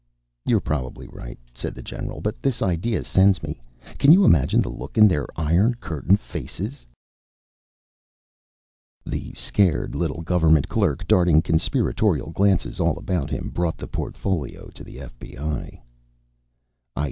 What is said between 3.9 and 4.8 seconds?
Can you imagine the